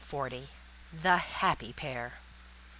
THE 0.91 1.17
HAPPY 1.17 1.73
PAIR. 1.73 2.13